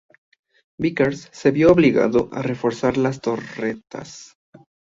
[0.79, 4.35] Vickers se vio obligado a reforzar las torretas.